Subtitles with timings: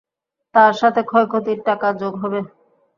[0.55, 2.39] তার সাথে ক্ষয়ক্ষতির টাকা যোগ হবে!